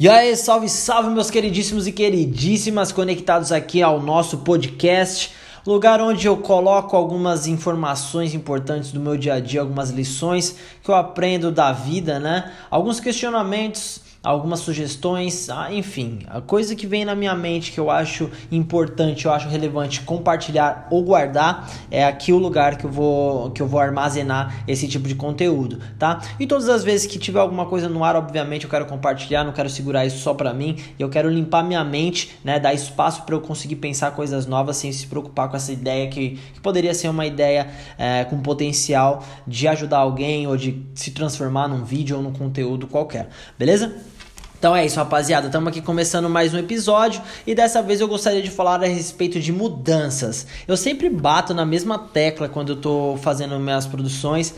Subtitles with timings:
[0.00, 5.32] E aí, salve, salve, meus queridíssimos e queridíssimas conectados aqui ao nosso podcast,
[5.66, 10.88] lugar onde eu coloco algumas informações importantes do meu dia a dia, algumas lições que
[10.88, 12.52] eu aprendo da vida, né?
[12.70, 17.90] Alguns questionamentos algumas sugestões, ah, enfim, a coisa que vem na minha mente que eu
[17.90, 23.50] acho importante, eu acho relevante compartilhar ou guardar é aqui o lugar que eu vou
[23.52, 26.20] que eu vou armazenar esse tipo de conteúdo, tá?
[26.38, 29.52] E todas as vezes que tiver alguma coisa no ar, obviamente eu quero compartilhar, não
[29.52, 33.34] quero segurar isso só para mim, eu quero limpar minha mente, né, dar espaço para
[33.34, 37.08] eu conseguir pensar coisas novas sem se preocupar com essa ideia que, que poderia ser
[37.08, 42.22] uma ideia é, com potencial de ajudar alguém ou de se transformar num vídeo ou
[42.22, 43.90] num conteúdo qualquer, beleza?
[44.58, 45.46] Então é isso, rapaziada.
[45.46, 49.38] Estamos aqui começando mais um episódio e dessa vez eu gostaria de falar a respeito
[49.38, 50.48] de mudanças.
[50.66, 54.52] Eu sempre bato na mesma tecla quando eu tô fazendo minhas produções.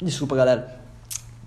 [0.00, 0.80] Desculpa, galera.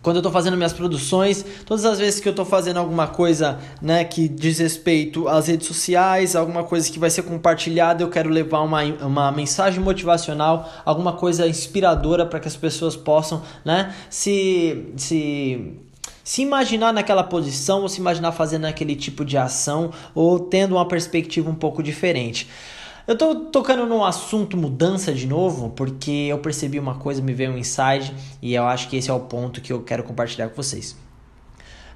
[0.04, 3.58] Quando eu tô fazendo minhas produções, todas as vezes que eu tô fazendo alguma coisa,
[3.82, 8.30] né, que diz respeito às redes sociais, alguma coisa que vai ser compartilhada, eu quero
[8.30, 14.94] levar uma, uma mensagem motivacional, alguma coisa inspiradora para que as pessoas possam, né, se
[14.96, 15.89] se
[16.30, 20.88] se imaginar naquela posição ou se imaginar fazendo aquele tipo de ação ou tendo uma
[20.88, 22.48] perspectiva um pouco diferente.
[23.08, 27.50] Eu tô tocando no assunto mudança de novo, porque eu percebi uma coisa, me veio
[27.50, 28.14] um insight
[28.44, 30.96] e eu acho que esse é o ponto que eu quero compartilhar com vocês.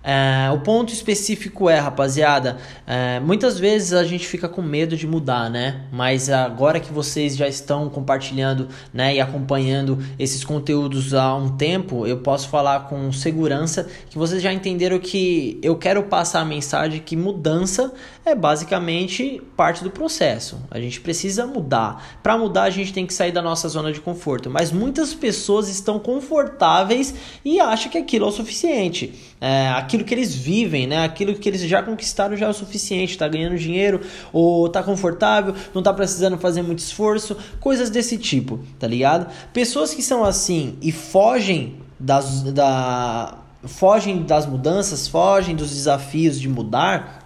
[0.03, 5.07] É, o ponto específico é, rapaziada, é, muitas vezes a gente fica com medo de
[5.07, 5.83] mudar, né?
[5.91, 12.05] Mas agora que vocês já estão compartilhando né, e acompanhando esses conteúdos há um tempo,
[12.05, 16.99] eu posso falar com segurança que vocês já entenderam que eu quero passar a mensagem
[16.99, 17.93] que mudança
[18.25, 20.61] é basicamente parte do processo.
[20.71, 22.19] A gente precisa mudar.
[22.21, 24.49] Para mudar, a gente tem que sair da nossa zona de conforto.
[24.49, 29.32] Mas muitas pessoas estão confortáveis e acham que aquilo é o suficiente.
[29.45, 31.03] É, aquilo que eles vivem, né?
[31.03, 33.99] Aquilo que eles já conquistaram já é o suficiente, tá ganhando dinheiro,
[34.31, 39.29] ou tá confortável, não tá precisando fazer muito esforço, coisas desse tipo, tá ligado?
[39.51, 46.47] Pessoas que são assim e fogem das, da, fogem das mudanças, fogem dos desafios de
[46.47, 47.19] mudar,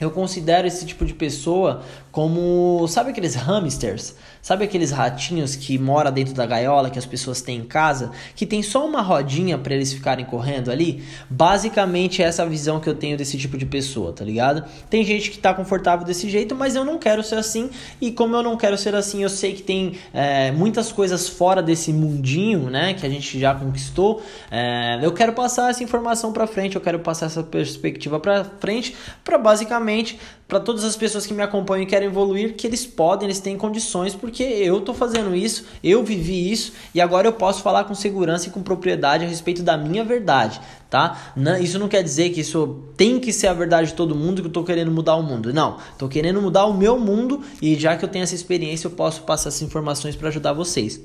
[0.00, 4.14] eu considero esse tipo de pessoa como, sabe aqueles hamsters?
[4.42, 8.46] Sabe aqueles ratinhos que mora dentro da gaiola que as pessoas têm em casa, que
[8.46, 11.04] tem só uma rodinha para eles ficarem correndo ali?
[11.28, 14.64] Basicamente é essa visão que eu tenho desse tipo de pessoa, tá ligado?
[14.88, 17.68] Tem gente que tá confortável desse jeito, mas eu não quero ser assim.
[18.00, 21.62] E como eu não quero ser assim, eu sei que tem é, muitas coisas fora
[21.62, 24.22] desse mundinho, né, que a gente já conquistou.
[24.50, 28.96] É, eu quero passar essa informação para frente, eu quero passar essa perspectiva para frente,
[29.22, 30.18] para basicamente
[30.50, 33.56] para todas as pessoas que me acompanham e querem evoluir, que eles podem, eles têm
[33.56, 37.94] condições, porque eu tô fazendo isso, eu vivi isso e agora eu posso falar com
[37.94, 41.32] segurança e com propriedade a respeito da minha verdade, tá?
[41.36, 44.42] Não, isso não quer dizer que isso tem que ser a verdade de todo mundo
[44.42, 45.52] que eu tô querendo mudar o mundo.
[45.52, 48.92] Não, tô querendo mudar o meu mundo e já que eu tenho essa experiência, eu
[48.92, 51.00] posso passar essas informações para ajudar vocês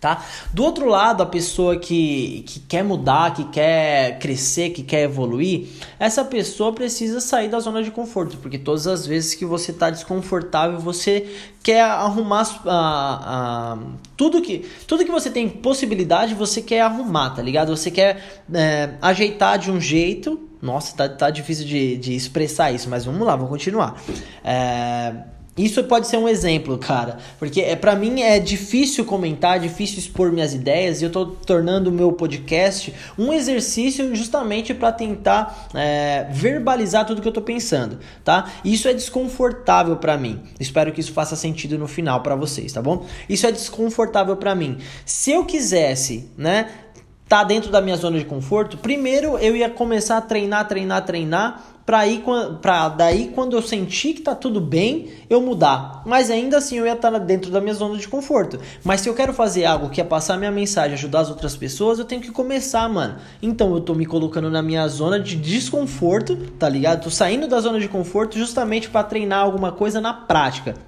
[0.00, 0.24] tá?
[0.52, 5.68] Do outro lado, a pessoa que, que quer mudar, que quer crescer, que quer evoluir,
[5.98, 9.90] essa pessoa precisa sair da zona de conforto, porque todas as vezes que você está
[9.90, 11.28] desconfortável, você
[11.62, 12.46] quer arrumar
[14.16, 17.76] tudo que tudo que você tem possibilidade, você quer arrumar, tá ligado?
[17.76, 20.48] Você quer é, ajeitar de um jeito.
[20.60, 24.00] Nossa, tá, tá difícil de, de expressar isso, mas vamos lá, vamos continuar.
[24.42, 25.14] É,
[25.58, 30.30] isso pode ser um exemplo, cara, porque é para mim é difícil comentar, difícil expor
[30.32, 36.28] minhas ideias e eu tô tornando o meu podcast um exercício justamente para tentar é,
[36.30, 38.50] verbalizar tudo que eu tô pensando, tá?
[38.64, 40.40] Isso é desconfortável para mim.
[40.60, 43.04] Espero que isso faça sentido no final para vocês, tá bom?
[43.28, 44.78] Isso é desconfortável para mim.
[45.04, 46.68] Se eu quisesse, né,
[47.28, 51.62] tá dentro da minha zona de conforto, primeiro eu ia começar a treinar, treinar, treinar
[51.88, 52.22] para ir
[52.60, 56.02] para daí quando eu sentir que tá tudo bem, eu mudar.
[56.04, 58.60] Mas ainda assim eu ia estar tá dentro da minha zona de conforto.
[58.84, 61.98] Mas se eu quero fazer algo que é passar minha mensagem, ajudar as outras pessoas,
[61.98, 63.16] eu tenho que começar, mano.
[63.40, 67.04] Então eu tô me colocando na minha zona de desconforto, tá ligado?
[67.04, 70.87] Tô saindo da zona de conforto justamente para treinar alguma coisa na prática.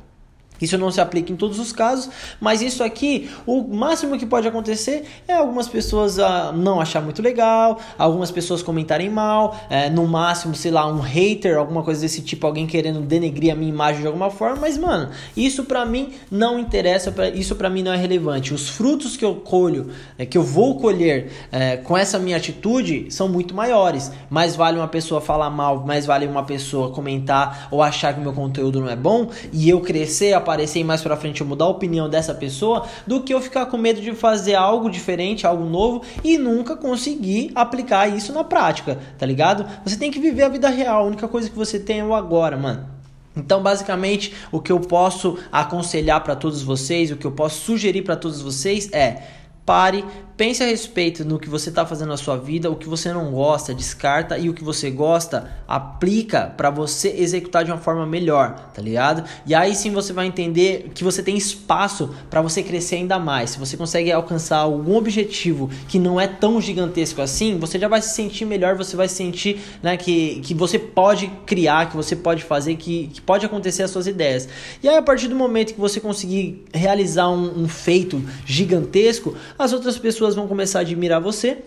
[0.60, 2.10] Isso não se aplica em todos os casos,
[2.40, 7.22] mas isso aqui, o máximo que pode acontecer é algumas pessoas ah, não achar muito
[7.22, 12.22] legal, algumas pessoas comentarem mal, é, no máximo, sei lá, um hater, alguma coisa desse
[12.22, 16.12] tipo, alguém querendo denegrir a minha imagem de alguma forma, mas mano, isso pra mim
[16.30, 18.52] não interessa, isso pra mim não é relevante.
[18.54, 23.06] Os frutos que eu colho, é, que eu vou colher é, com essa minha atitude
[23.10, 24.10] são muito maiores.
[24.28, 28.32] Mais vale uma pessoa falar mal, mais vale uma pessoa comentar ou achar que meu
[28.32, 31.68] conteúdo não é bom e eu crescer a aparecer mais pra frente eu mudar a
[31.68, 36.02] opinião dessa pessoa, do que eu ficar com medo de fazer algo diferente, algo novo
[36.24, 39.64] e nunca conseguir aplicar isso na prática, tá ligado?
[39.84, 42.14] Você tem que viver a vida real, a única coisa que você tem é o
[42.14, 42.88] agora, mano.
[43.36, 48.02] Então, basicamente, o que eu posso aconselhar para todos vocês, o que eu posso sugerir
[48.02, 49.22] para todos vocês é
[49.64, 50.04] pare,
[50.40, 53.30] pense a respeito no que você está fazendo na sua vida, o que você não
[53.30, 58.54] gosta, descarta e o que você gosta, aplica para você executar de uma forma melhor,
[58.72, 59.22] tá ligado?
[59.44, 63.50] E aí sim você vai entender que você tem espaço para você crescer ainda mais.
[63.50, 68.00] Se você consegue alcançar algum objetivo que não é tão gigantesco assim, você já vai
[68.00, 72.44] se sentir melhor, você vai sentir né, que, que você pode criar, que você pode
[72.44, 74.48] fazer, que, que pode acontecer as suas ideias.
[74.82, 79.74] E aí, a partir do momento que você conseguir realizar um, um feito gigantesco, as
[79.74, 81.58] outras pessoas vão começar a admirar você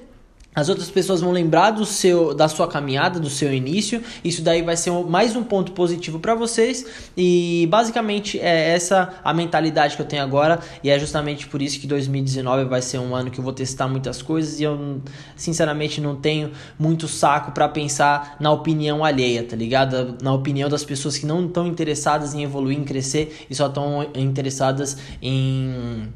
[0.56, 4.04] as outras pessoas vão lembrar do seu, da sua caminhada, do seu início.
[4.24, 6.86] Isso daí vai ser mais um ponto positivo para vocês.
[7.18, 10.60] E basicamente é essa a mentalidade que eu tenho agora.
[10.84, 13.88] E é justamente por isso que 2019 vai ser um ano que eu vou testar
[13.88, 14.60] muitas coisas.
[14.60, 15.02] E eu,
[15.36, 20.18] sinceramente, não tenho muito saco para pensar na opinião alheia, tá ligado?
[20.22, 24.06] Na opinião das pessoas que não estão interessadas em evoluir, em crescer e só estão
[24.14, 26.14] interessadas em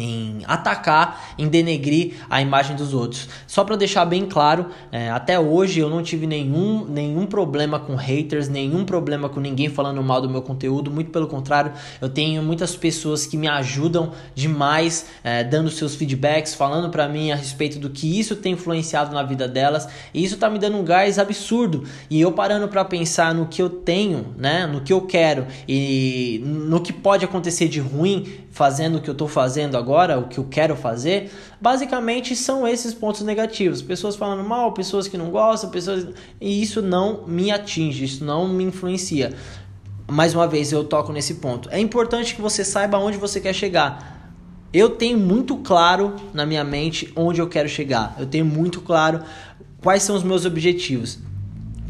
[0.00, 3.28] em atacar, em denegrir a imagem dos outros.
[3.46, 7.94] Só para deixar bem claro, é, até hoje eu não tive nenhum, nenhum problema com
[7.94, 10.90] haters, nenhum problema com ninguém falando mal do meu conteúdo.
[10.90, 16.54] Muito pelo contrário, eu tenho muitas pessoas que me ajudam demais, é, dando seus feedbacks,
[16.54, 19.88] falando para mim a respeito do que isso tem influenciado na vida delas.
[20.12, 21.84] E isso tá me dando um gás absurdo.
[22.08, 26.40] E eu parando para pensar no que eu tenho, né, no que eu quero e
[26.44, 30.38] no que pode acontecer de ruim fazendo o que eu estou fazendo agora, o que
[30.38, 31.30] eu quero fazer,
[31.60, 33.80] basicamente são esses pontos negativos.
[33.80, 36.08] Pessoas falando mal, pessoas que não gostam, pessoas.
[36.40, 39.32] E isso não me atinge, isso não me influencia.
[40.10, 41.68] Mais uma vez, eu toco nesse ponto.
[41.70, 44.18] É importante que você saiba onde você quer chegar.
[44.72, 48.16] Eu tenho muito claro na minha mente onde eu quero chegar.
[48.18, 49.22] Eu tenho muito claro
[49.80, 51.18] quais são os meus objetivos.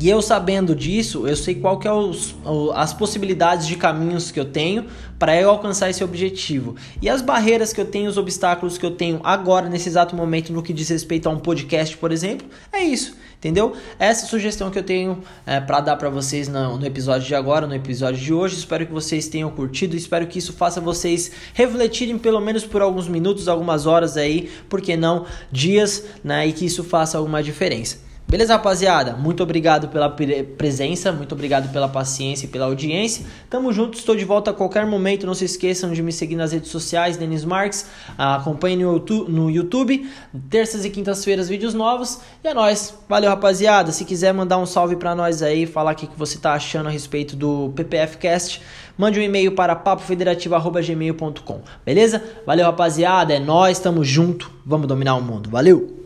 [0.00, 2.34] E eu sabendo disso, eu sei qual que é os,
[2.74, 4.86] as possibilidades de caminhos que eu tenho
[5.18, 6.74] para eu alcançar esse objetivo.
[7.02, 10.54] E as barreiras que eu tenho, os obstáculos que eu tenho agora, nesse exato momento,
[10.54, 13.74] no que diz respeito a um podcast, por exemplo, é isso, entendeu?
[13.98, 17.66] Essa sugestão que eu tenho é, para dar para vocês no, no, episódio de agora,
[17.66, 18.56] no episódio de hoje.
[18.56, 23.06] Espero que vocês tenham curtido, espero que isso faça vocês refletirem pelo menos por alguns
[23.06, 26.46] minutos, algumas horas aí, por que não dias, né?
[26.46, 28.08] E que isso faça alguma diferença.
[28.30, 29.14] Beleza, rapaziada?
[29.14, 30.08] Muito obrigado pela
[30.56, 33.26] presença, muito obrigado pela paciência e pela audiência.
[33.50, 35.26] Tamo junto, estou de volta a qualquer momento.
[35.26, 37.86] Não se esqueçam de me seguir nas redes sociais, Denis Marques.
[38.16, 40.08] Acompanhe no YouTube,
[40.48, 42.20] terças e quintas-feiras, vídeos novos.
[42.44, 42.94] E é nóis.
[43.08, 43.90] Valeu, rapaziada.
[43.90, 46.90] Se quiser mandar um salve pra nós aí, falar o que você tá achando a
[46.90, 48.62] respeito do PPFcast,
[48.96, 51.62] mande um e-mail para papofederativo.gmail.com.
[51.84, 52.22] Beleza?
[52.46, 53.34] Valeu, rapaziada.
[53.34, 54.52] É nóis, tamo junto.
[54.64, 55.50] Vamos dominar o mundo.
[55.50, 55.99] Valeu!